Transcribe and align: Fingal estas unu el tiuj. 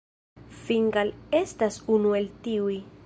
Fingal 0.61 1.13
estas 1.41 1.79
unu 1.99 2.15
el 2.23 2.31
tiuj. 2.49 2.79